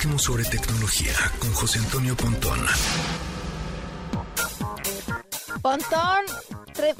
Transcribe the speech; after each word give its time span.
último 0.00 0.18
sobre 0.18 0.44
tecnología 0.44 1.12
con 1.38 1.52
José 1.52 1.78
Antonio 1.78 2.16
Pontón. 2.16 2.58
Pontón, 5.60 6.24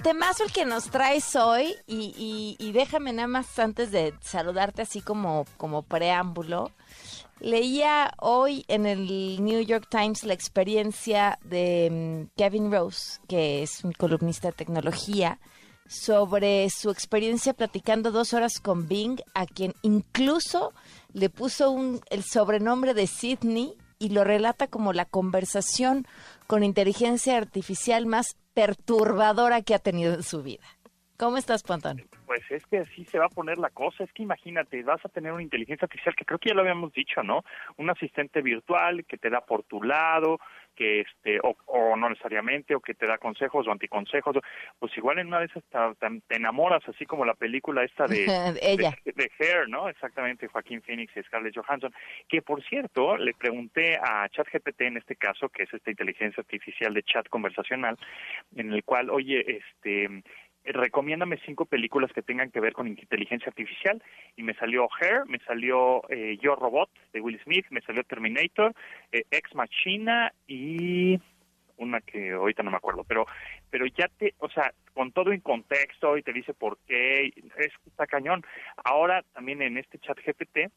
temazo 0.02 0.44
el 0.44 0.52
que 0.52 0.66
nos 0.66 0.90
traes 0.90 1.34
hoy 1.34 1.76
y, 1.86 2.56
y, 2.58 2.72
déjame 2.72 3.14
nada 3.14 3.26
más 3.26 3.58
antes 3.58 3.90
de 3.90 4.12
saludarte 4.20 4.82
así 4.82 5.00
como, 5.00 5.46
como 5.56 5.80
preámbulo. 5.80 6.72
Leía 7.38 8.12
hoy 8.18 8.66
en 8.68 8.84
el 8.84 9.42
New 9.42 9.62
York 9.62 9.86
Times 9.88 10.24
la 10.24 10.34
experiencia 10.34 11.38
de 11.42 12.28
mm, 12.28 12.36
Kevin 12.36 12.70
Rose, 12.70 13.18
que 13.26 13.62
es 13.62 13.82
un 13.82 13.92
columnista 13.92 14.48
de 14.48 14.52
tecnología, 14.52 15.40
sobre 15.90 16.70
su 16.70 16.90
experiencia 16.90 17.52
platicando 17.52 18.12
dos 18.12 18.32
horas 18.32 18.60
con 18.60 18.86
Bing, 18.86 19.20
a 19.34 19.44
quien 19.44 19.74
incluso 19.82 20.72
le 21.12 21.30
puso 21.30 21.72
un, 21.72 22.00
el 22.10 22.22
sobrenombre 22.22 22.94
de 22.94 23.08
Sidney 23.08 23.74
y 23.98 24.10
lo 24.10 24.22
relata 24.22 24.68
como 24.68 24.92
la 24.92 25.04
conversación 25.04 26.06
con 26.46 26.62
inteligencia 26.62 27.36
artificial 27.36 28.06
más 28.06 28.36
perturbadora 28.54 29.62
que 29.62 29.74
ha 29.74 29.80
tenido 29.80 30.14
en 30.14 30.22
su 30.22 30.44
vida. 30.44 30.64
¿Cómo 31.20 31.36
estás, 31.36 31.62
Pontón? 31.62 32.00
Pues 32.24 32.40
es 32.50 32.64
que 32.64 32.78
así 32.78 33.04
se 33.04 33.18
va 33.18 33.26
a 33.26 33.28
poner 33.28 33.58
la 33.58 33.68
cosa. 33.68 34.04
Es 34.04 34.12
que 34.14 34.22
imagínate, 34.22 34.82
vas 34.82 35.04
a 35.04 35.10
tener 35.10 35.32
una 35.32 35.42
inteligencia 35.42 35.84
artificial 35.84 36.16
que 36.16 36.24
creo 36.24 36.38
que 36.38 36.48
ya 36.48 36.54
lo 36.54 36.62
habíamos 36.62 36.94
dicho, 36.94 37.22
¿no? 37.22 37.44
Un 37.76 37.90
asistente 37.90 38.40
virtual 38.40 39.04
que 39.04 39.18
te 39.18 39.28
da 39.28 39.42
por 39.42 39.62
tu 39.64 39.82
lado, 39.82 40.38
que 40.74 41.00
este 41.00 41.38
o, 41.42 41.94
no 41.94 42.08
necesariamente 42.08 42.74
o 42.74 42.80
que 42.80 42.94
te 42.94 43.06
da 43.06 43.18
consejos 43.18 43.66
o 43.66 43.70
anticonsejos 43.70 44.38
pues 44.78 44.96
igual 44.96 45.18
en 45.18 45.26
una 45.26 45.40
de 45.40 45.46
esas 45.46 45.62
te, 45.68 46.36
enamoras 46.36 46.82
así 46.88 47.04
como 47.04 47.26
la 47.26 47.34
película 47.34 47.84
esta 47.84 48.06
de 48.06 48.24
ella 48.62 48.96
de, 49.04 49.30
Hair 49.38 49.68
no 49.68 49.90
exactamente 49.90 50.46
Joaquín 50.48 50.80
Phoenix 50.80 51.14
y 51.16 51.22
Scarlett 51.22 51.54
Johansson 51.54 51.92
que 52.28 52.40
por 52.40 52.62
cierto 52.64 53.18
le 53.18 53.34
pregunté 53.34 53.96
a 53.96 54.26
ChatGPT 54.30 54.80
en 54.82 54.96
este 54.96 55.16
caso 55.16 55.50
que 55.50 55.64
es 55.64 55.74
esta 55.74 55.90
inteligencia 55.90 56.40
artificial 56.40 56.94
de 56.94 57.02
chat 57.02 57.28
conversacional 57.28 57.98
en 58.56 58.72
el 58.72 58.82
cual 58.82 59.10
oye 59.10 59.44
este 59.58 60.22
recomiéndame 60.64 61.38
cinco 61.44 61.64
películas 61.64 62.12
que 62.12 62.22
tengan 62.22 62.50
que 62.50 62.60
ver 62.60 62.72
con 62.72 62.88
inteligencia 62.88 63.48
artificial 63.48 64.02
y 64.36 64.42
me 64.42 64.54
salió 64.54 64.88
Hair, 65.00 65.26
me 65.26 65.38
salió 65.40 66.02
eh, 66.10 66.38
Yo 66.40 66.56
Robot 66.56 66.90
de 67.12 67.20
Will 67.20 67.40
Smith, 67.42 67.66
me 67.70 67.80
salió 67.80 68.04
Terminator, 68.04 68.74
eh, 69.12 69.24
Ex 69.30 69.54
Machina 69.54 70.32
y 70.46 71.18
una 71.76 72.00
que 72.00 72.32
ahorita 72.32 72.62
no 72.62 72.70
me 72.70 72.76
acuerdo, 72.76 73.04
pero 73.04 73.26
pero 73.70 73.86
ya 73.86 74.08
te, 74.18 74.34
o 74.38 74.50
sea, 74.50 74.72
con 74.92 75.12
todo 75.12 75.32
en 75.32 75.40
contexto 75.40 76.16
y 76.16 76.22
te 76.22 76.32
dice 76.32 76.52
por 76.52 76.78
qué, 76.86 77.26
es 77.26 77.72
está 77.86 78.06
cañón. 78.06 78.44
Ahora 78.84 79.22
también 79.32 79.62
en 79.62 79.78
este 79.78 79.98
chat 79.98 80.18
GPT, 80.18 80.70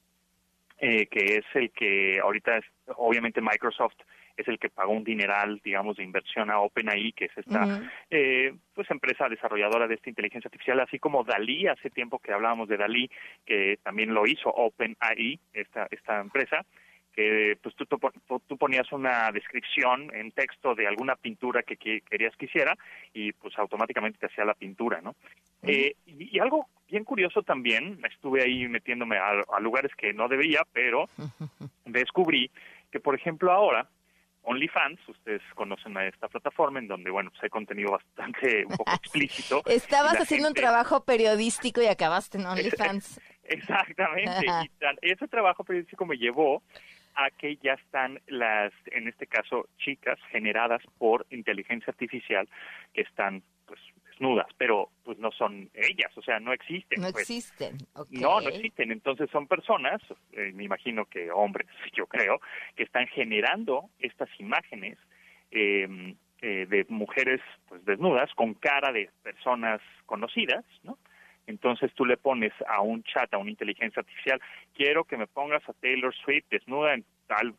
eh, 0.86 1.06
que 1.06 1.38
es 1.38 1.46
el 1.54 1.72
que 1.72 2.20
ahorita 2.20 2.58
es, 2.58 2.66
obviamente 2.98 3.40
Microsoft 3.40 3.96
es 4.36 4.46
el 4.50 4.60
que 4.60 4.68
pagó 4.68 4.92
un 4.92 5.06
dineral, 5.06 5.62
digamos, 5.64 5.96
de 5.96 6.04
inversión 6.04 6.52
a 6.52 6.60
OpenAI, 6.60 7.14
que 7.14 7.26
es 7.26 7.38
esta 7.38 7.82
eh, 8.10 8.54
pues 8.74 8.92
empresa 8.92 9.30
desarrolladora 9.30 9.88
de 9.88 9.96
esta 9.96 10.10
inteligencia 10.10 10.50
artificial, 10.50 10.82
así 10.82 11.00
como 11.00 11.24
Dalí, 11.24 11.68
hace 11.68 11.90
tiempo 11.90 12.20
que 12.20 12.34
hablábamos 12.34 12.68
de 12.68 12.76
Dalí, 12.76 13.10
que 13.46 13.80
también 13.82 14.14
lo 14.14 14.28
hizo 14.28 14.50
OpenAI, 14.50 15.40
esta, 15.54 15.88
esta 15.90 16.20
empresa, 16.20 16.66
que 17.14 17.58
pues 17.62 17.76
tú, 17.76 17.86
tú, 17.86 18.58
ponías 18.58 18.92
una 18.92 19.32
descripción 19.32 20.14
en 20.16 20.32
texto 20.32 20.74
de 20.74 20.88
alguna 20.88 21.16
pintura 21.16 21.62
que, 21.64 21.78
querías 21.78 22.36
que 22.36 22.46
hiciera 22.46 22.76
y 23.14 23.32
pues 23.34 23.58
automáticamente 23.58 24.18
te 24.20 24.26
hacía 24.26 24.46
la 24.46 24.56
pintura, 24.56 25.00
¿no? 25.02 25.16
eh, 25.62 25.96
y, 26.06 26.40
algo 26.40 26.68
bien 26.90 27.04
curioso 27.04 27.44
también, 27.44 28.00
estuve 28.10 28.44
ahí 28.44 28.68
metiéndome 28.68 29.18
a, 29.18 29.60
lugares 29.60 29.92
que 29.96 30.14
no 30.14 30.28
debía, 30.28 30.62
pero 30.74 31.08
descubrí 31.86 32.52
que, 32.92 33.00
por 33.00 33.16
ejemplo, 33.16 33.52
ahora 33.52 33.88
OnlyFans, 34.44 35.00
ustedes 35.08 35.42
conocen 35.56 35.98
a 35.98 36.06
esta 36.06 36.28
plataforma 36.28 36.80
en 36.80 36.88
donde, 36.88 37.10
bueno, 37.10 37.30
pues 37.30 37.44
hay 37.44 37.50
contenido 37.50 37.92
bastante 37.92 38.66
un 38.66 38.76
poco 38.76 38.92
explícito. 38.96 39.62
Estabas 39.66 40.20
haciendo 40.20 40.50
un 40.50 40.54
trabajo 40.54 41.06
periodístico 41.06 41.82
y 41.82 41.88
acabaste 41.88 42.38
en 42.38 42.46
OnlyFans. 42.46 43.22
Exactamente. 43.44 44.46
y 45.02 45.12
ese 45.12 45.28
trabajo 45.28 45.64
periodístico 45.64 46.06
me 46.06 46.18
llevó 46.18 46.64
a 47.16 47.30
que 47.32 47.58
ya 47.58 47.74
están 47.74 48.20
las, 48.28 48.74
en 48.92 49.08
este 49.08 49.28
caso, 49.28 49.68
chicas 49.78 50.20
generadas 50.32 50.82
por 50.98 51.26
inteligencia 51.30 51.92
artificial 51.92 52.48
que 52.94 53.02
están, 53.02 53.44
pues, 53.66 53.80
desnudas, 54.14 54.48
pero 54.58 54.90
pues 55.04 55.18
no 55.18 55.32
son 55.32 55.70
ellas, 55.74 56.16
o 56.16 56.22
sea, 56.22 56.40
no 56.40 56.54
existen. 56.54 57.02
No 57.02 57.12
pues. 57.12 57.30
existen. 57.30 57.78
No, 58.12 58.42
no 58.42 58.50
existen. 58.50 58.92
Entonces 58.92 59.30
son 59.32 59.48
personas, 59.48 60.02
eh, 60.34 60.52
me 60.54 60.64
imagino 60.64 61.06
que 61.06 61.32
hombres, 61.32 61.68
yo 61.94 62.06
creo, 62.08 62.40
que 62.76 62.84
están 62.84 63.08
generando 63.08 63.90
estas 64.00 64.30
imágenes 64.40 64.98
em, 65.52 66.16
eh, 66.42 66.66
de 66.68 66.86
mujeres 66.90 67.42
pues 67.68 67.84
desnudas 67.86 68.34
con 68.36 68.54
cara 68.54 68.92
de 68.92 69.10
personas 69.24 69.82
conocidas, 70.06 70.64
¿no? 70.84 70.98
Entonces 71.48 71.92
tú 71.94 72.06
le 72.06 72.18
pones 72.18 72.54
a 72.68 72.82
un 72.82 73.04
chat, 73.04 73.34
a 73.34 73.38
una 73.38 73.52
inteligencia 73.52 74.00
artificial, 74.00 74.42
quiero 74.74 75.04
que 75.04 75.18
me 75.18 75.28
pongas 75.28 75.68
a 75.68 75.74
Taylor 75.74 76.14
Swift 76.16 76.46
desnuda 76.50 76.94
en 76.94 77.06
tal 77.28 77.54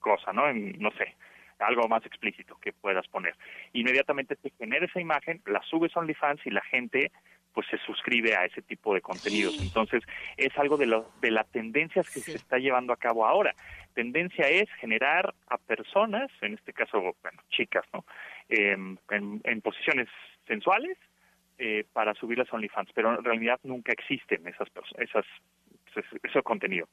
cosa, 0.00 0.32
¿no? 0.32 0.48
En, 0.48 0.78
no 0.78 0.90
sé, 0.92 1.14
algo 1.58 1.88
más 1.88 2.04
explícito 2.06 2.56
que 2.60 2.72
puedas 2.72 3.06
poner. 3.08 3.34
Inmediatamente 3.72 4.36
te 4.36 4.50
genera 4.58 4.86
esa 4.86 5.00
imagen, 5.00 5.40
la 5.46 5.62
subes 5.62 5.96
a 5.96 6.00
OnlyFans 6.00 6.46
y 6.46 6.50
la 6.50 6.62
gente 6.62 7.10
pues 7.54 7.68
se 7.68 7.78
suscribe 7.78 8.34
a 8.34 8.44
ese 8.44 8.62
tipo 8.62 8.92
de 8.94 9.00
contenidos. 9.00 9.56
Entonces, 9.62 10.02
es 10.36 10.56
algo 10.58 10.76
de, 10.76 10.86
lo, 10.86 11.08
de 11.20 11.30
las 11.30 11.48
tendencias 11.52 12.10
que 12.10 12.18
se 12.18 12.34
está 12.34 12.58
llevando 12.58 12.92
a 12.92 12.96
cabo 12.96 13.24
ahora. 13.24 13.54
Tendencia 13.94 14.48
es 14.48 14.68
generar 14.80 15.32
a 15.46 15.56
personas, 15.56 16.30
en 16.40 16.54
este 16.54 16.72
caso, 16.72 17.00
bueno, 17.22 17.40
chicas, 17.50 17.84
¿no? 17.92 18.04
Em, 18.48 18.98
en, 19.10 19.60
posiciones 19.60 20.08
sensuales 20.46 20.98
eh, 21.58 21.84
para 21.92 22.14
subirlas 22.14 22.52
a 22.52 22.56
OnlyFans, 22.56 22.90
pero 22.94 23.16
en 23.16 23.24
realidad 23.24 23.60
nunca 23.62 23.92
existen 23.92 24.46
esas 24.46 24.68
esas 24.98 25.24
ese 26.22 26.42
contenido, 26.42 26.88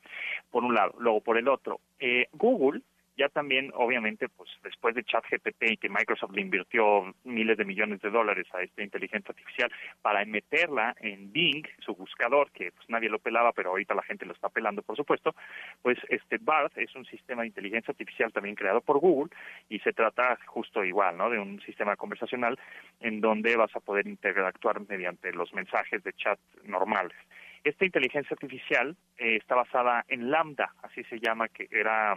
por 0.52 0.64
un 0.64 0.76
lado. 0.76 0.94
Luego, 1.00 1.22
por 1.22 1.38
el 1.38 1.48
otro, 1.48 1.80
eh, 2.00 2.28
Google 2.34 2.82
ya 3.22 3.30
también, 3.30 3.72
obviamente, 3.76 4.30
pues 4.30 4.50
después 4.64 4.96
de 4.96 5.04
ChatGPT 5.04 5.74
y 5.74 5.78
que 5.78 5.90
Microsoft 5.90 6.32
le 6.34 6.42
invirtió 6.42 7.14
miles 7.24 7.56
de 7.56 7.66
millones 7.66 8.02
de 8.02 8.10
dólares 8.10 8.48
a 8.52 8.64
esta 8.64 8.82
inteligencia 8.82 9.30
artificial 9.30 9.72
para 10.02 10.26
meterla 10.26 10.96
en 11.00 11.32
Bing, 11.32 11.64
su 11.86 11.94
buscador, 11.94 12.50
que 12.50 12.72
pues 12.72 12.90
nadie 12.90 13.10
lo 13.10 13.20
pelaba, 13.20 13.52
pero 13.52 13.70
ahorita 13.70 13.94
la 13.94 14.02
gente 14.02 14.26
lo 14.26 14.34
está 14.34 14.50
pelando, 14.50 14.82
por 14.82 14.96
supuesto, 14.96 15.36
pues 15.84 16.00
este 16.10 16.40
BART 16.40 16.76
es 16.80 16.96
un 16.96 17.06
sistema 17.06 17.44
de 17.44 17.50
inteligencia 17.50 17.92
artificial 17.92 18.34
también 18.34 18.56
creado 18.56 18.82
por 18.82 18.98
Google 18.98 19.30
y 19.70 19.78
se 19.80 19.94
trata 19.94 20.40
justo 20.48 20.84
igual, 20.84 21.16
¿no? 21.16 21.30
De 21.30 21.38
un 21.38 21.62
sistema 21.62 21.96
conversacional 21.96 22.58
en 23.02 23.22
donde 23.22 23.56
vas 23.56 23.76
a 23.76 23.82
poder 23.82 24.08
interactuar 24.08 24.82
mediante 24.90 25.32
los 25.32 25.54
mensajes 25.54 26.04
de 26.04 26.14
chat 26.14 26.40
normales. 26.64 27.18
Esta 27.64 27.86
inteligencia 27.86 28.34
artificial 28.34 28.96
eh, 29.20 29.36
está 29.36 29.54
basada 29.54 30.04
en 30.08 30.32
Lambda, 30.32 30.74
así 30.82 31.04
se 31.04 31.20
llama, 31.20 31.48
que 31.50 31.68
era 31.70 32.16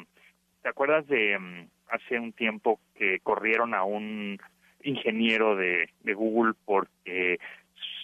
¿Te 0.65 0.71
acuerdas 0.71 1.07
de 1.09 1.39
mm, 1.39 1.69
hace 1.91 2.19
un 2.19 2.33
tiempo 2.33 2.81
que 2.95 3.21
corrieron 3.21 3.75
a 3.75 3.85
un 3.85 4.41
ingeniero 4.83 5.57
de, 5.57 5.91
Google 6.03 6.55
porque 6.65 7.39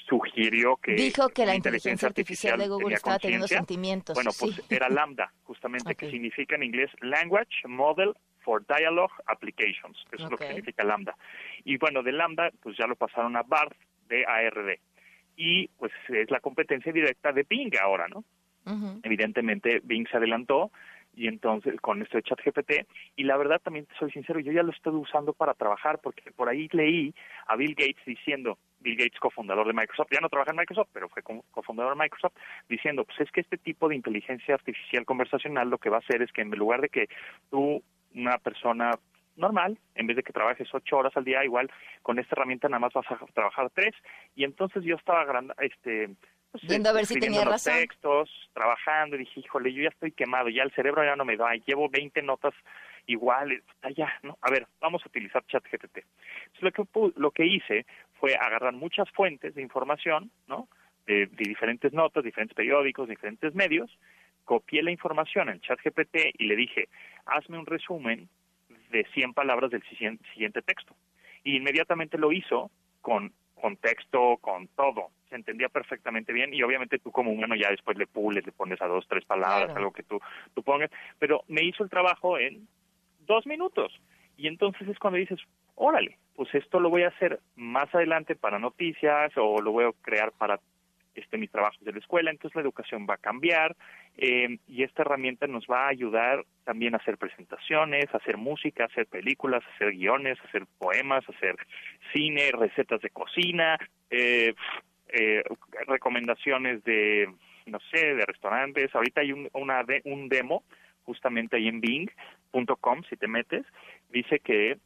sugirió 0.06 0.76
que 0.76 0.92
dijo 0.92 1.30
que 1.30 1.46
la 1.46 1.54
inteligencia 1.54 2.06
artificial, 2.06 2.58
de 2.58 2.68
Google 2.68 2.96
estaba 2.96 3.18
teniendo 3.18 3.48
sentimientos. 3.48 4.12
Bueno, 4.14 4.30
pues 4.38 4.62
era 4.68 4.90
Lambda, 4.90 5.32
justamente, 5.44 5.94
que 5.94 6.10
significa 6.10 6.56
en 6.56 6.64
inglés 6.64 6.90
Language 7.00 7.66
Model 7.66 8.12
for 8.40 8.62
Dialogue 8.66 9.14
Applications. 9.24 9.96
Eso 10.12 10.26
es 10.26 10.30
lo 10.30 10.36
que 10.36 10.48
significa 10.48 10.84
Lambda. 10.84 11.16
Y 11.64 11.78
bueno, 11.78 12.02
de 12.02 12.12
Lambda, 12.12 12.50
pues 12.62 12.76
ya 12.76 12.86
lo 12.86 12.94
pasaron 12.94 13.38
a 13.38 13.42
BARD, 13.42 13.72
de 14.06 14.26
ARD. 14.26 14.78
Y 15.34 15.68
pues 15.78 15.92
es 16.10 16.30
la 16.30 16.40
competencia 16.40 16.92
directa 16.92 17.32
de 17.32 17.46
Bing 17.48 17.74
ahora, 17.80 18.06
¿no? 18.06 18.22
Evidentemente, 19.02 19.80
Bing 19.82 20.06
se 20.08 20.18
adelantó 20.18 20.70
y 21.14 21.26
entonces 21.28 21.80
con 21.80 22.02
esto 22.02 22.16
de 22.16 22.22
ChatGPT. 22.22 22.86
Y 23.16 23.24
la 23.24 23.36
verdad 23.36 23.60
también 23.62 23.86
soy 23.98 24.10
sincero 24.10 24.40
yo 24.40 24.52
ya 24.52 24.62
lo 24.62 24.72
estoy 24.72 24.94
usando 24.94 25.32
para 25.32 25.54
trabajar 25.54 26.00
porque 26.02 26.30
por 26.32 26.48
ahí 26.48 26.68
leí 26.72 27.14
a 27.46 27.56
Bill 27.56 27.74
Gates 27.74 28.04
diciendo 28.06 28.58
Bill 28.80 28.96
Gates 28.96 29.18
cofundador 29.20 29.66
de 29.66 29.72
Microsoft 29.72 30.08
ya 30.10 30.20
no 30.20 30.28
trabaja 30.28 30.52
en 30.52 30.58
Microsoft 30.58 30.88
pero 30.92 31.08
fue 31.08 31.22
cofundador 31.50 31.96
de 31.96 32.02
Microsoft 32.02 32.34
diciendo 32.68 33.04
pues 33.04 33.20
es 33.20 33.30
que 33.30 33.40
este 33.40 33.58
tipo 33.58 33.88
de 33.88 33.96
inteligencia 33.96 34.54
artificial 34.54 35.04
conversacional 35.04 35.68
lo 35.68 35.78
que 35.78 35.90
va 35.90 35.96
a 35.96 36.00
hacer 36.00 36.22
es 36.22 36.32
que 36.32 36.42
en 36.42 36.50
lugar 36.50 36.80
de 36.80 36.88
que 36.88 37.08
tú 37.50 37.82
una 38.14 38.38
persona 38.38 38.92
normal, 39.40 39.78
en 39.94 40.06
vez 40.06 40.16
de 40.16 40.22
que 40.22 40.32
trabajes 40.32 40.68
ocho 40.72 40.98
horas 40.98 41.16
al 41.16 41.24
día, 41.24 41.44
igual 41.44 41.70
con 42.02 42.18
esta 42.18 42.34
herramienta 42.36 42.68
nada 42.68 42.80
más 42.80 42.92
vas 42.92 43.10
a 43.10 43.18
trabajar 43.34 43.70
tres. 43.70 43.94
Y 44.36 44.44
entonces 44.44 44.84
yo 44.84 44.96
estaba 44.96 45.24
este, 45.60 46.10
pues, 46.52 46.66
Viendo 46.66 46.88
a 46.88 46.92
ver 46.92 47.06
si 47.06 47.20
tenía 47.20 47.44
los 47.44 47.62
textos, 47.62 48.28
trabajando, 48.52 49.14
y 49.16 49.20
dije, 49.20 49.40
híjole, 49.40 49.72
yo 49.72 49.82
ya 49.84 49.90
estoy 49.90 50.10
quemado, 50.10 50.48
ya 50.48 50.64
el 50.64 50.72
cerebro 50.72 51.04
ya 51.04 51.14
no 51.14 51.24
me 51.24 51.36
da, 51.36 51.54
llevo 51.64 51.88
20 51.88 52.22
notas 52.22 52.54
iguales, 53.06 53.62
ya, 53.96 54.12
¿no? 54.22 54.36
A 54.40 54.50
ver, 54.50 54.66
vamos 54.80 55.02
a 55.04 55.08
utilizar 55.08 55.44
ChatGPT. 55.46 56.00
Lo 56.60 56.72
que, 56.72 56.84
lo 57.16 57.30
que 57.30 57.46
hice 57.46 57.86
fue 58.18 58.34
agarrar 58.34 58.72
muchas 58.72 59.08
fuentes 59.10 59.54
de 59.54 59.62
información, 59.62 60.30
¿no? 60.48 60.68
De, 61.06 61.26
diferentes 61.26 61.92
notas, 61.92 62.24
diferentes 62.24 62.56
periódicos, 62.56 63.08
diferentes 63.08 63.54
medios, 63.54 63.96
copié 64.44 64.82
la 64.82 64.90
información 64.90 65.48
en 65.48 65.60
chat 65.60 65.78
GPT 65.82 66.34
y 66.38 66.46
le 66.46 66.56
dije, 66.56 66.88
hazme 67.26 67.58
un 67.58 67.66
resumen 67.66 68.28
de 68.90 69.06
100 69.14 69.34
palabras 69.34 69.70
del 69.70 69.82
siguiente 69.84 70.62
texto. 70.62 70.94
Y 71.44 71.56
inmediatamente 71.56 72.18
lo 72.18 72.32
hizo 72.32 72.70
con 73.00 73.32
contexto, 73.60 74.38
con 74.40 74.68
todo. 74.68 75.10
Se 75.28 75.36
entendía 75.36 75.68
perfectamente 75.68 76.32
bien 76.32 76.52
y 76.52 76.62
obviamente 76.62 76.98
tú 76.98 77.12
como 77.12 77.30
humano 77.30 77.54
ya 77.54 77.70
después 77.70 77.96
le 77.96 78.06
pules, 78.06 78.44
le 78.44 78.52
pones 78.52 78.80
a 78.82 78.86
dos, 78.86 79.06
tres 79.08 79.24
palabras, 79.24 79.74
algo 79.76 79.92
que 79.92 80.02
tú, 80.02 80.20
tú 80.54 80.62
pongas, 80.62 80.90
pero 81.18 81.44
me 81.46 81.62
hizo 81.62 81.84
el 81.84 81.90
trabajo 81.90 82.38
en 82.38 82.66
dos 83.26 83.46
minutos. 83.46 83.92
Y 84.36 84.48
entonces 84.48 84.88
es 84.88 84.98
cuando 84.98 85.18
dices, 85.18 85.38
órale, 85.74 86.18
pues 86.34 86.52
esto 86.54 86.80
lo 86.80 86.90
voy 86.90 87.02
a 87.02 87.08
hacer 87.08 87.40
más 87.56 87.94
adelante 87.94 88.34
para 88.34 88.58
noticias 88.58 89.32
o 89.36 89.60
lo 89.60 89.72
voy 89.72 89.84
a 89.84 89.92
crear 90.02 90.32
para 90.32 90.58
este, 91.14 91.38
mis 91.38 91.50
trabajos 91.50 91.80
de 91.80 91.92
la 91.92 91.98
escuela, 91.98 92.30
entonces 92.30 92.54
la 92.54 92.62
educación 92.62 93.06
va 93.08 93.14
a 93.14 93.18
cambiar 93.18 93.76
eh, 94.16 94.58
y 94.68 94.82
esta 94.82 95.02
herramienta 95.02 95.46
nos 95.46 95.66
va 95.66 95.86
a 95.86 95.88
ayudar 95.88 96.44
también 96.64 96.94
a 96.94 96.98
hacer 96.98 97.18
presentaciones, 97.18 98.06
a 98.12 98.18
hacer 98.18 98.36
música, 98.36 98.84
a 98.84 98.86
hacer 98.86 99.06
películas, 99.06 99.62
hacer 99.74 99.92
guiones, 99.92 100.38
hacer 100.46 100.66
poemas, 100.78 101.24
hacer 101.28 101.56
cine, 102.12 102.50
recetas 102.52 103.00
de 103.00 103.10
cocina, 103.10 103.76
eh, 104.10 104.54
eh, 105.08 105.42
recomendaciones 105.86 106.84
de, 106.84 107.28
no 107.66 107.78
sé, 107.92 108.14
de 108.14 108.24
restaurantes. 108.26 108.94
Ahorita 108.94 109.20
hay 109.22 109.32
un, 109.32 109.48
una 109.52 109.84
un 110.04 110.28
demo 110.28 110.62
justamente 111.04 111.56
ahí 111.56 111.66
en 111.66 111.80
bing.com, 111.80 113.02
si 113.08 113.16
te 113.16 113.26
metes, 113.26 113.64
dice 114.10 114.38
que 114.38 114.78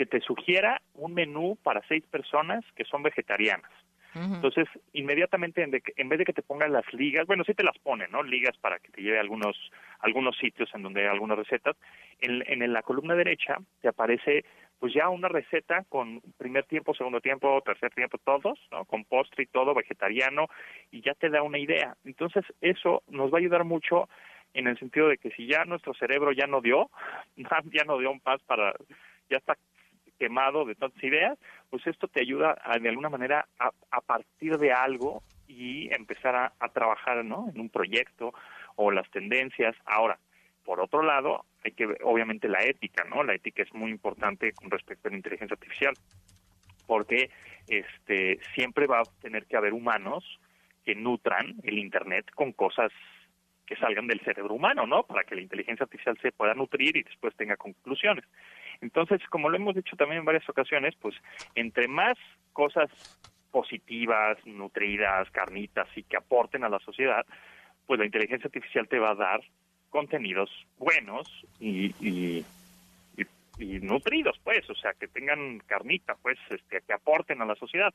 que 0.00 0.06
te 0.06 0.20
sugiera 0.20 0.80
un 0.94 1.12
menú 1.12 1.58
para 1.62 1.86
seis 1.86 2.04
personas 2.06 2.64
que 2.74 2.84
son 2.84 3.02
vegetarianas. 3.02 3.70
Entonces, 4.14 4.66
inmediatamente, 4.92 5.62
en, 5.62 6.08
vez 6.08 6.18
de 6.18 6.24
que 6.24 6.32
te 6.32 6.42
pongan 6.42 6.72
las 6.72 6.84
ligas, 6.92 7.26
bueno, 7.26 7.44
sí 7.44 7.54
te 7.54 7.62
las 7.62 7.78
ponen, 7.78 8.10
¿no? 8.10 8.22
Ligas 8.22 8.56
para 8.58 8.78
que 8.78 8.90
te 8.90 9.02
lleve 9.02 9.18
a 9.18 9.20
algunos, 9.20 9.56
algunos 10.00 10.36
sitios 10.36 10.68
en 10.74 10.82
donde 10.82 11.02
hay 11.02 11.08
algunas 11.08 11.38
recetas. 11.38 11.76
En, 12.20 12.42
en 12.46 12.72
la 12.72 12.82
columna 12.82 13.14
derecha 13.14 13.58
te 13.80 13.88
aparece 13.88 14.44
pues 14.80 14.94
ya 14.94 15.10
una 15.10 15.28
receta 15.28 15.84
con 15.88 16.20
primer 16.38 16.64
tiempo, 16.64 16.94
segundo 16.94 17.20
tiempo, 17.20 17.60
tercer 17.62 17.92
tiempo, 17.92 18.16
todos, 18.24 18.58
¿no? 18.72 18.86
Con 18.86 19.04
postre 19.04 19.44
y 19.44 19.46
todo, 19.46 19.74
vegetariano, 19.74 20.46
y 20.90 21.02
ya 21.02 21.14
te 21.14 21.28
da 21.28 21.42
una 21.42 21.58
idea. 21.58 21.94
Entonces, 22.04 22.44
eso 22.62 23.02
nos 23.08 23.30
va 23.30 23.36
a 23.36 23.40
ayudar 23.40 23.64
mucho 23.64 24.08
en 24.54 24.66
el 24.66 24.78
sentido 24.78 25.08
de 25.08 25.18
que 25.18 25.30
si 25.32 25.46
ya 25.46 25.64
nuestro 25.66 25.92
cerebro 25.94 26.32
ya 26.32 26.46
no 26.46 26.62
dio, 26.62 26.90
ya 27.72 27.84
no 27.84 27.98
dio 27.98 28.10
un 28.10 28.20
pas 28.20 28.42
para, 28.42 28.74
ya 29.28 29.36
está 29.36 29.56
quemado 30.20 30.64
de 30.66 30.76
tantas 30.76 31.02
ideas, 31.02 31.38
pues 31.70 31.84
esto 31.86 32.06
te 32.06 32.20
ayuda 32.20 32.56
a, 32.62 32.78
de 32.78 32.90
alguna 32.90 33.08
manera 33.08 33.48
a, 33.58 34.00
partir 34.02 34.58
de 34.58 34.72
algo 34.72 35.22
y 35.48 35.92
empezar 35.92 36.36
a 36.36 36.68
trabajar 36.68 37.24
¿no? 37.24 37.48
en 37.52 37.60
un 37.60 37.70
proyecto 37.70 38.32
o 38.76 38.92
las 38.92 39.10
tendencias. 39.10 39.74
Ahora, 39.86 40.18
por 40.64 40.80
otro 40.80 41.02
lado, 41.02 41.44
hay 41.64 41.72
que 41.72 41.86
obviamente 42.02 42.48
la 42.48 42.62
ética, 42.62 43.04
¿no? 43.04 43.24
La 43.24 43.34
ética 43.34 43.62
es 43.62 43.74
muy 43.74 43.90
importante 43.90 44.52
con 44.52 44.70
respecto 44.70 45.08
a 45.08 45.10
la 45.10 45.16
inteligencia 45.16 45.54
artificial, 45.54 45.94
porque 46.86 47.30
este 47.66 48.38
siempre 48.54 48.86
va 48.86 49.00
a 49.00 49.20
tener 49.20 49.46
que 49.46 49.56
haber 49.56 49.72
humanos 49.72 50.24
que 50.84 50.94
nutran 50.94 51.56
el 51.64 51.78
internet 51.78 52.30
con 52.34 52.52
cosas 52.52 52.92
que 53.70 53.76
salgan 53.76 54.08
del 54.08 54.18
cerebro 54.22 54.54
humano, 54.54 54.84
¿no? 54.84 55.04
Para 55.04 55.22
que 55.22 55.36
la 55.36 55.42
inteligencia 55.42 55.84
artificial 55.84 56.18
se 56.20 56.32
pueda 56.32 56.54
nutrir 56.54 56.96
y 56.96 57.04
después 57.04 57.36
tenga 57.36 57.56
conclusiones. 57.56 58.24
Entonces, 58.80 59.20
como 59.30 59.48
lo 59.48 59.56
hemos 59.56 59.76
dicho 59.76 59.94
también 59.94 60.18
en 60.18 60.24
varias 60.24 60.48
ocasiones, 60.48 60.96
pues 61.00 61.14
entre 61.54 61.86
más 61.86 62.18
cosas 62.52 62.90
positivas, 63.52 64.44
nutridas, 64.44 65.30
carnitas 65.30 65.86
y 65.94 66.02
que 66.02 66.16
aporten 66.16 66.64
a 66.64 66.68
la 66.68 66.80
sociedad, 66.80 67.24
pues 67.86 68.00
la 68.00 68.06
inteligencia 68.06 68.48
artificial 68.48 68.88
te 68.88 68.98
va 68.98 69.12
a 69.12 69.14
dar 69.14 69.40
contenidos 69.88 70.50
buenos 70.76 71.28
y, 71.60 71.94
y, 72.00 72.44
y, 73.60 73.78
nutridos, 73.80 74.38
pues, 74.42 74.68
o 74.70 74.74
sea, 74.74 74.92
que 74.94 75.08
tengan 75.08 75.58
carnita, 75.66 76.16
pues, 76.22 76.38
este, 76.50 76.80
que 76.86 76.92
aporten 76.92 77.42
a 77.42 77.46
la 77.46 77.54
sociedad 77.54 77.92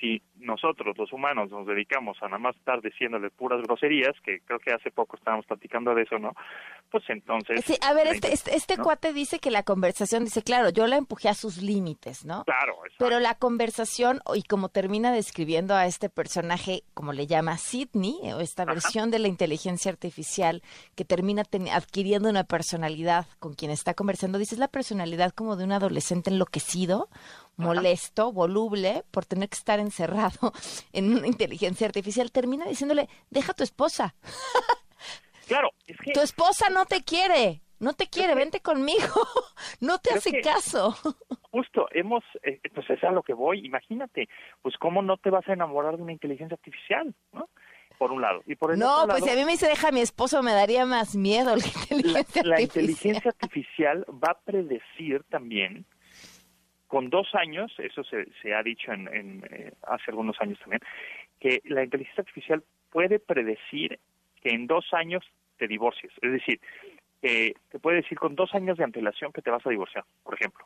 si 0.00 0.22
nosotros 0.38 0.96
los 0.96 1.12
humanos 1.12 1.50
nos 1.50 1.66
dedicamos 1.66 2.16
a 2.22 2.26
nada 2.26 2.38
más 2.38 2.56
estar 2.56 2.80
diciéndole 2.80 3.30
puras 3.30 3.60
groserías, 3.62 4.14
que 4.24 4.40
creo 4.40 4.58
que 4.58 4.72
hace 4.72 4.90
poco 4.90 5.16
estábamos 5.16 5.44
platicando 5.46 5.94
de 5.94 6.02
eso, 6.02 6.18
¿no? 6.18 6.32
Pues 6.90 7.04
entonces... 7.08 7.64
Sí, 7.64 7.76
a 7.86 7.92
ver, 7.92 8.06
este, 8.06 8.32
este, 8.32 8.56
este 8.56 8.78
cuate 8.78 9.12
dice 9.12 9.38
que 9.40 9.50
la 9.50 9.62
conversación, 9.62 10.24
dice, 10.24 10.42
claro, 10.42 10.70
yo 10.70 10.86
la 10.86 10.96
empujé 10.96 11.28
a 11.28 11.34
sus 11.34 11.58
límites, 11.62 12.24
¿no? 12.24 12.44
Claro. 12.44 12.78
Pero 12.98 13.20
la 13.20 13.34
conversación, 13.34 14.20
y 14.34 14.42
como 14.42 14.70
termina 14.70 15.12
describiendo 15.12 15.74
a 15.74 15.86
este 15.86 16.08
personaje, 16.08 16.82
como 16.94 17.12
le 17.12 17.26
llama 17.26 17.58
Sidney, 17.58 18.32
o 18.32 18.40
esta 18.40 18.64
versión 18.64 19.10
de 19.10 19.18
la 19.18 19.28
inteligencia 19.28 19.90
artificial, 19.90 20.62
que 20.94 21.04
termina 21.04 21.42
adquiriendo 21.72 22.30
una 22.30 22.44
personalidad 22.44 23.26
con 23.38 23.54
quien 23.54 23.70
está 23.70 23.94
conversando, 23.94 24.38
dice, 24.38 24.54
es 24.54 24.58
la 24.58 24.68
personalidad 24.68 24.99
como 25.34 25.56
de 25.56 25.64
un 25.64 25.72
adolescente 25.72 26.30
enloquecido, 26.30 27.08
molesto, 27.56 28.32
voluble, 28.32 29.04
por 29.10 29.26
tener 29.26 29.48
que 29.48 29.56
estar 29.56 29.78
encerrado 29.78 30.52
en 30.92 31.12
una 31.14 31.26
inteligencia 31.26 31.86
artificial, 31.86 32.32
termina 32.32 32.66
diciéndole, 32.66 33.08
deja 33.30 33.52
a 33.52 33.54
tu 33.54 33.62
esposa. 33.62 34.14
Claro, 35.46 35.70
es 35.84 35.96
que... 35.98 36.12
Tu 36.12 36.20
esposa 36.20 36.68
no 36.70 36.86
te 36.86 37.02
quiere, 37.02 37.60
no 37.80 37.94
te 37.94 38.06
quiere, 38.06 38.36
vente 38.36 38.60
conmigo, 38.60 39.00
no 39.80 39.98
te 39.98 40.14
hace 40.14 40.40
caso. 40.42 40.94
Justo, 41.50 41.88
hemos, 41.90 42.22
eh, 42.44 42.60
pues 42.72 42.88
es 42.88 43.02
a 43.02 43.10
lo 43.10 43.24
que 43.24 43.32
voy, 43.32 43.66
imagínate, 43.66 44.28
pues 44.62 44.76
cómo 44.78 45.02
no 45.02 45.16
te 45.16 45.30
vas 45.30 45.48
a 45.48 45.54
enamorar 45.54 45.96
de 45.96 46.04
una 46.04 46.12
inteligencia 46.12 46.54
artificial, 46.54 47.12
¿no? 47.32 47.48
Por 48.00 48.12
un 48.12 48.22
lado. 48.22 48.42
Y 48.46 48.54
por 48.54 48.72
el 48.72 48.78
no, 48.78 49.04
pues 49.06 49.22
si 49.24 49.28
a 49.28 49.34
mí 49.34 49.44
me 49.44 49.52
dice 49.52 49.68
deja 49.68 49.88
a 49.88 49.92
mi 49.92 50.00
esposo, 50.00 50.42
me 50.42 50.52
daría 50.52 50.86
más 50.86 51.14
miedo 51.14 51.54
la 51.54 51.66
inteligencia 51.66 52.42
la, 52.44 52.56
la 52.56 52.62
inteligencia 52.62 53.30
artificial 53.30 54.06
va 54.08 54.32
a 54.32 54.38
predecir 54.40 55.22
también 55.24 55.84
con 56.86 57.10
dos 57.10 57.28
años, 57.34 57.70
eso 57.76 58.02
se, 58.04 58.26
se 58.40 58.54
ha 58.54 58.62
dicho 58.62 58.90
en, 58.90 59.06
en 59.14 59.44
eh, 59.50 59.72
hace 59.82 60.04
algunos 60.12 60.40
años 60.40 60.58
también, 60.60 60.80
que 61.38 61.60
la 61.66 61.84
inteligencia 61.84 62.22
artificial 62.22 62.64
puede 62.88 63.18
predecir 63.18 63.98
que 64.40 64.48
en 64.48 64.66
dos 64.66 64.86
años 64.92 65.22
te 65.58 65.68
divorcies. 65.68 66.10
Es 66.22 66.32
decir, 66.32 66.58
te 67.20 67.78
puede 67.82 67.98
decir 67.98 68.18
con 68.18 68.34
dos 68.34 68.54
años 68.54 68.78
de 68.78 68.84
antelación 68.84 69.30
que 69.30 69.42
te 69.42 69.50
vas 69.50 69.66
a 69.66 69.68
divorciar, 69.68 70.04
por 70.22 70.32
ejemplo 70.36 70.64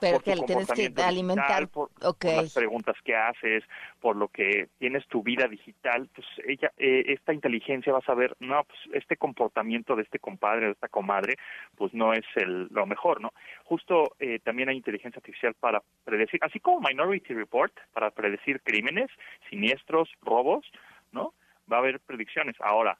pero 0.00 0.20
que 0.20 0.36
le 0.36 0.42
tienes 0.42 0.68
que 0.68 0.92
alimentar. 1.02 1.68
por, 1.68 1.90
las 2.00 2.54
preguntas 2.54 2.96
que 3.04 3.14
haces 3.14 3.64
por 4.00 4.16
lo 4.16 4.28
que 4.28 4.68
tienes 4.78 5.06
tu 5.08 5.22
vida 5.22 5.46
digital 5.48 6.08
pues 6.14 6.26
ella 6.46 6.72
eh, 6.76 7.04
esta 7.08 7.32
inteligencia 7.32 7.92
va 7.92 7.98
a 7.98 8.02
saber 8.06 8.36
no 8.40 8.64
pues 8.64 8.78
este 8.94 9.16
comportamiento 9.16 9.96
de 9.96 10.02
este 10.02 10.18
compadre 10.18 10.66
de 10.66 10.72
esta 10.72 10.88
comadre 10.88 11.36
pues 11.76 11.92
no 11.94 12.12
es 12.12 12.24
el 12.36 12.68
lo 12.70 12.86
mejor 12.86 13.20
no 13.20 13.32
justo 13.64 14.14
eh, 14.18 14.38
también 14.40 14.68
hay 14.68 14.76
inteligencia 14.76 15.18
artificial 15.18 15.54
para 15.54 15.82
predecir 16.04 16.40
así 16.42 16.60
como 16.60 16.80
Minority 16.80 17.34
Report 17.34 17.72
para 17.92 18.10
predecir 18.10 18.60
crímenes 18.62 19.10
siniestros 19.48 20.08
robos 20.22 20.64
no 21.12 21.34
va 21.70 21.76
a 21.76 21.80
haber 21.80 22.00
predicciones. 22.00 22.56
Ahora 22.60 22.98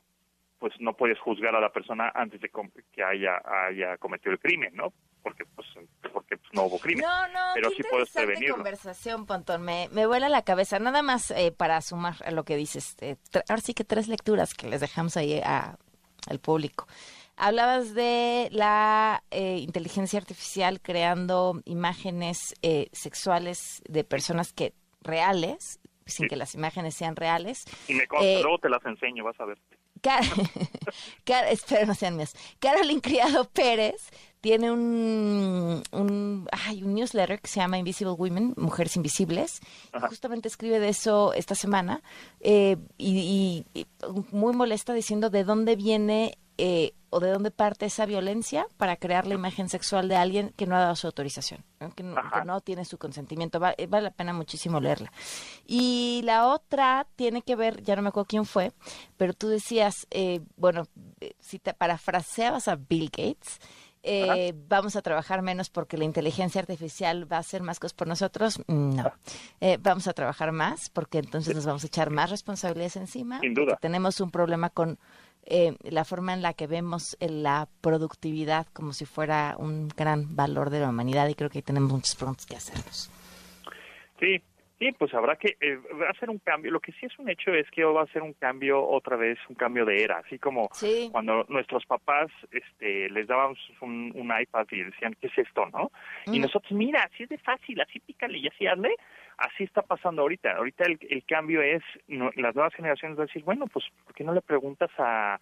pues 0.58 0.72
no 0.80 0.94
puedes 0.94 1.18
juzgar 1.20 1.54
a 1.54 1.60
la 1.60 1.68
persona 1.68 2.10
antes 2.14 2.40
de 2.40 2.50
que 2.90 3.04
haya 3.04 3.42
haya 3.44 3.98
cometido 3.98 4.32
el 4.32 4.38
crimen 4.38 4.74
no 4.74 4.90
porque 5.26 5.44
pues 5.56 5.66
porque 6.12 6.36
pues, 6.36 6.52
no 6.52 6.66
hubo 6.66 6.78
crimen. 6.78 7.04
No, 7.04 7.28
no, 7.28 7.40
pero 7.54 7.70
sí 7.70 7.82
puedes 7.90 8.10
prevenirlo. 8.10 8.54
conversación, 8.54 9.26
Pontón, 9.26 9.62
me, 9.62 9.88
me 9.90 10.06
vuela 10.06 10.28
la 10.28 10.42
cabeza. 10.42 10.78
Nada 10.78 11.02
más 11.02 11.32
eh, 11.32 11.50
para 11.50 11.80
sumar 11.80 12.14
a 12.24 12.30
lo 12.30 12.44
que 12.44 12.54
dices. 12.54 12.94
Eh, 13.00 13.16
ahora 13.48 13.60
sí 13.60 13.74
que 13.74 13.82
tres 13.82 14.06
lecturas 14.06 14.54
que 14.54 14.68
les 14.68 14.80
dejamos 14.80 15.16
ahí 15.16 15.40
a, 15.44 15.78
al 16.28 16.38
público. 16.38 16.86
Hablabas 17.34 17.92
de 17.92 18.50
la 18.52 19.24
eh, 19.32 19.56
inteligencia 19.56 20.20
artificial 20.20 20.80
creando 20.80 21.60
imágenes 21.64 22.54
sexuales 22.92 23.82
de 23.88 24.04
personas 24.04 24.52
que 24.52 24.74
reales, 25.02 25.80
sin 26.06 26.28
que 26.28 26.36
las 26.36 26.54
imágenes 26.54 26.94
sean 26.94 27.16
reales. 27.16 27.64
Y 27.88 27.94
me 27.94 28.06
consta, 28.06 28.42
luego 28.42 28.58
te 28.58 28.68
las 28.68 28.86
enseño, 28.86 29.24
vas 29.24 29.40
a 29.40 29.44
ver. 29.44 29.58
espero 31.50 31.86
no 31.86 31.94
sean 31.94 32.16
mías. 32.16 32.34
Carolyn 32.58 33.00
Criado 33.00 33.48
Pérez 33.50 34.10
tiene 34.46 34.70
un, 34.70 35.82
un, 35.90 36.48
un 36.84 36.94
newsletter 36.94 37.40
que 37.40 37.48
se 37.48 37.58
llama 37.58 37.78
Invisible 37.78 38.12
Women, 38.12 38.54
Mujeres 38.56 38.94
Invisibles. 38.94 39.58
Justamente 40.08 40.46
escribe 40.46 40.78
de 40.78 40.88
eso 40.88 41.32
esta 41.32 41.56
semana 41.56 42.00
eh, 42.38 42.76
y, 42.96 43.66
muy 44.30 44.54
molesta 44.54 44.92
diciendo 44.92 45.30
de 45.30 45.42
dónde 45.42 45.74
viene 45.74 46.38
eh, 46.58 46.94
o 47.10 47.18
de 47.18 47.30
dónde 47.30 47.50
parte 47.50 47.86
esa 47.86 48.06
violencia 48.06 48.68
para 48.76 48.94
crear 48.94 49.26
la 49.26 49.34
imagen 49.34 49.68
sexual 49.68 50.08
de 50.08 50.14
alguien 50.14 50.52
que 50.56 50.68
no 50.68 50.76
ha 50.76 50.80
dado 50.80 50.94
su 50.94 51.08
autorización, 51.08 51.64
Que, 51.96 52.04
no, 52.04 52.60
tiene 52.60 52.84
su 52.84 52.98
consentimiento. 52.98 53.60
Eh, 53.76 53.88
vale 53.88 54.04
la 54.04 54.10
pena 54.12 54.32
muchísimo 54.32 54.78
leerla. 54.78 55.10
Y 55.66 56.20
la 56.22 56.46
otra 56.46 57.08
tiene 57.16 57.42
que 57.42 57.56
ver, 57.56 57.82
ya 57.82 57.96
no 57.96 58.02
me 58.02 58.10
acuerdo 58.10 58.28
quién 58.28 58.44
fue, 58.44 58.70
pero 59.16 59.32
tú 59.32 59.48
decías, 59.48 60.06
bueno, 60.56 60.86
si 61.40 61.58
te 61.58 61.74
parafraseabas 61.74 62.68
a 62.68 62.76
Bill 62.76 63.10
Gates, 63.10 63.58
eh, 64.06 64.54
vamos 64.68 64.96
a 64.96 65.02
trabajar 65.02 65.42
menos 65.42 65.68
porque 65.68 65.98
la 65.98 66.04
inteligencia 66.04 66.60
artificial 66.60 67.30
va 67.30 67.36
a 67.36 67.40
hacer 67.40 67.62
más 67.62 67.80
cosas 67.80 67.94
por 67.94 68.06
nosotros. 68.06 68.60
No. 68.68 69.12
Eh, 69.60 69.78
vamos 69.80 70.06
a 70.06 70.12
trabajar 70.12 70.52
más 70.52 70.90
porque 70.90 71.18
entonces 71.18 71.54
nos 71.54 71.66
vamos 71.66 71.84
a 71.84 71.86
echar 71.86 72.10
más 72.10 72.30
responsabilidades 72.30 72.96
encima. 72.96 73.40
Sin 73.40 73.54
duda. 73.54 73.78
Tenemos 73.80 74.20
un 74.20 74.30
problema 74.30 74.70
con 74.70 74.98
eh, 75.48 75.76
la 75.82 76.04
forma 76.04 76.34
en 76.34 76.42
la 76.42 76.54
que 76.54 76.66
vemos 76.66 77.16
eh, 77.20 77.28
la 77.28 77.68
productividad 77.80 78.66
como 78.72 78.92
si 78.92 79.04
fuera 79.04 79.54
un 79.58 79.88
gran 79.88 80.34
valor 80.34 80.70
de 80.70 80.80
la 80.80 80.88
humanidad 80.88 81.28
y 81.28 81.36
creo 81.36 81.50
que 81.50 81.62
tenemos 81.62 81.92
muchas 81.92 82.16
preguntas 82.16 82.46
que 82.46 82.56
hacernos. 82.56 83.10
Sí, 84.18 84.42
Sí, 84.78 84.92
pues 84.92 85.14
habrá 85.14 85.36
que 85.36 85.56
eh, 85.60 85.78
va 85.98 86.10
a 86.10 86.20
ser 86.20 86.28
un 86.28 86.38
cambio. 86.38 86.70
Lo 86.70 86.80
que 86.80 86.92
sí 86.92 87.06
es 87.06 87.18
un 87.18 87.30
hecho 87.30 87.52
es 87.52 87.70
que 87.70 87.82
va 87.84 88.02
a 88.02 88.06
ser 88.08 88.22
un 88.22 88.34
cambio 88.34 88.86
otra 88.86 89.16
vez, 89.16 89.38
un 89.48 89.54
cambio 89.54 89.86
de 89.86 90.02
era, 90.02 90.18
así 90.18 90.38
como 90.38 90.68
cuando 91.10 91.46
nuestros 91.48 91.86
papás 91.86 92.30
este, 92.50 93.08
les 93.08 93.26
dábamos 93.26 93.58
un, 93.80 94.12
iPad 94.38 94.66
y 94.72 94.82
decían, 94.82 95.16
¿qué 95.18 95.28
es 95.28 95.38
esto, 95.38 95.66
no? 95.66 95.90
Y 96.26 96.38
nosotros, 96.40 96.72
mira, 96.72 97.04
así 97.04 97.22
es 97.22 97.28
de 97.30 97.38
fácil, 97.38 97.80
así 97.80 98.00
pícale 98.00 98.38
y 98.38 98.48
así 98.48 98.66
hazle. 98.66 98.94
Así 99.38 99.64
está 99.64 99.82
pasando 99.82 100.22
ahorita. 100.22 100.52
Ahorita 100.52 100.84
el, 100.84 100.98
el 101.10 101.24
cambio 101.24 101.60
es, 101.60 101.82
las 102.08 102.54
nuevas 102.54 102.74
generaciones 102.74 103.16
van 103.16 103.24
a 103.24 103.26
decir, 103.26 103.44
bueno, 103.44 103.66
pues, 103.66 103.84
¿por 104.04 104.14
qué 104.14 104.24
no 104.24 104.32
le 104.32 104.40
preguntas 104.40 104.90
a 104.98 105.38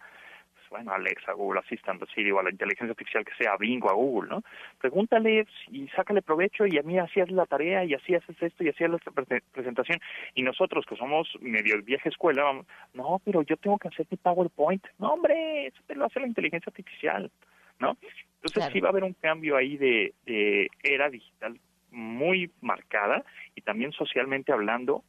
bueno, 0.69 0.91
Alexa, 0.91 1.33
Google 1.33 1.59
Assistant, 1.59 2.03
Siri 2.13 2.31
o 2.31 2.39
a 2.39 2.43
la 2.43 2.51
inteligencia 2.51 2.91
artificial 2.91 3.25
que 3.25 3.35
sea 3.35 3.57
Bingo, 3.57 3.89
a 3.89 3.93
Google, 3.93 4.29
¿no? 4.29 4.43
Pregúntale 4.79 5.47
y 5.71 5.87
sácale 5.89 6.21
provecho 6.21 6.65
y 6.65 6.77
a 6.77 6.83
mí 6.83 6.97
así 6.99 7.19
haces 7.19 7.33
la 7.33 7.45
tarea 7.45 7.83
y 7.83 7.93
así 7.93 8.15
haces 8.15 8.35
esto 8.41 8.63
y 8.63 8.69
así 8.69 8.83
haces 8.83 9.01
la 9.03 9.39
presentación. 9.51 9.99
Y 10.33 10.43
nosotros 10.43 10.85
que 10.85 10.95
somos 10.95 11.29
medio 11.41 11.81
vieja 11.81 12.09
escuela, 12.09 12.43
vamos, 12.43 12.65
no, 12.93 13.21
pero 13.23 13.41
yo 13.43 13.57
tengo 13.57 13.77
que 13.77 13.87
hacer 13.87 14.05
mi 14.09 14.17
PowerPoint. 14.17 14.85
No, 14.99 15.13
hombre, 15.13 15.67
eso 15.67 15.81
te 15.87 15.95
lo 15.95 16.05
hace 16.05 16.19
la 16.19 16.27
inteligencia 16.27 16.69
artificial, 16.69 17.31
¿no? 17.79 17.97
Entonces 18.43 18.71
sí 18.71 18.79
va 18.79 18.89
a 18.89 18.91
haber 18.91 19.03
un 19.03 19.13
cambio 19.13 19.57
ahí 19.57 19.77
de, 19.77 20.13
de 20.25 20.69
era 20.83 21.09
digital 21.09 21.59
muy 21.91 22.51
marcada 22.61 23.23
y 23.55 23.61
también 23.61 23.91
socialmente 23.93 24.51
hablando 24.51 25.03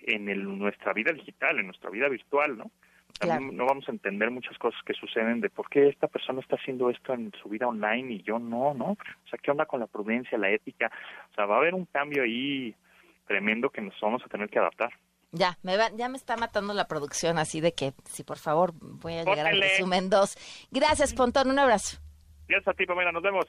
en 0.00 0.28
el, 0.28 0.58
nuestra 0.58 0.92
vida 0.92 1.12
digital, 1.12 1.58
en 1.58 1.66
nuestra 1.66 1.90
vida 1.90 2.08
virtual, 2.08 2.56
¿no? 2.56 2.70
No 3.26 3.66
vamos 3.66 3.88
a 3.88 3.92
entender 3.92 4.30
muchas 4.30 4.56
cosas 4.58 4.80
que 4.84 4.94
suceden 4.94 5.40
de 5.40 5.50
por 5.50 5.68
qué 5.68 5.88
esta 5.88 6.08
persona 6.08 6.40
está 6.40 6.56
haciendo 6.56 6.90
esto 6.90 7.14
en 7.14 7.32
su 7.42 7.48
vida 7.48 7.66
online 7.66 8.14
y 8.14 8.22
yo 8.22 8.38
no, 8.38 8.74
¿no? 8.74 8.92
O 8.92 9.28
sea, 9.28 9.38
¿qué 9.42 9.50
onda 9.50 9.66
con 9.66 9.80
la 9.80 9.86
prudencia, 9.86 10.38
la 10.38 10.50
ética? 10.50 10.90
O 11.30 11.34
sea, 11.34 11.46
va 11.46 11.56
a 11.56 11.58
haber 11.58 11.74
un 11.74 11.86
cambio 11.86 12.22
ahí 12.22 12.74
tremendo 13.26 13.70
que 13.70 13.80
nos 13.80 13.94
vamos 14.00 14.22
a 14.24 14.28
tener 14.28 14.48
que 14.48 14.58
adaptar. 14.58 14.90
Ya, 15.30 15.58
me 15.62 15.76
ya 15.96 16.08
me 16.08 16.16
está 16.16 16.36
matando 16.36 16.72
la 16.72 16.88
producción, 16.88 17.38
así 17.38 17.60
de 17.60 17.72
que, 17.72 17.92
si 18.04 18.24
por 18.24 18.38
favor, 18.38 18.72
voy 18.80 19.14
a 19.14 19.24
llegar 19.24 19.46
al 19.46 19.60
resumen 19.60 20.08
2. 20.08 20.68
Gracias, 20.70 21.12
Pontón, 21.12 21.50
un 21.50 21.58
abrazo. 21.58 21.98
Gracias 22.48 22.68
a 22.68 22.74
ti, 22.74 22.86
Pamela, 22.86 23.12
nos 23.12 23.22
vemos. 23.22 23.44